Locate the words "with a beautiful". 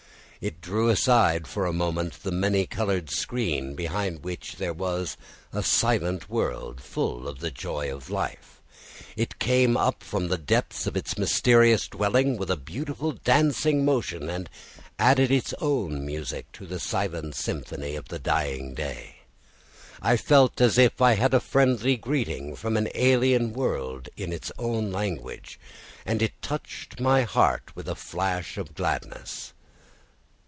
12.37-13.11